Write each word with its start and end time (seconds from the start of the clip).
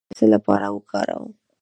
د 0.01 0.03
ناک 0.03 0.07
ګل 0.11 0.13
د 0.15 0.17
څه 0.19 0.25
لپاره 0.33 0.67
وکاروم؟ 0.75 1.31